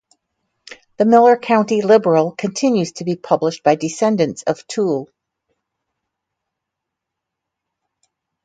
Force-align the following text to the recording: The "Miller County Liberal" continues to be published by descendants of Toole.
The 0.97 1.05
"Miller 1.05 1.37
County 1.37 1.83
Liberal" 1.83 2.31
continues 2.31 2.93
to 2.93 3.03
be 3.03 3.15
published 3.15 3.61
by 3.61 3.75
descendants 3.75 4.41
of 4.41 4.65
Toole. 4.65 5.11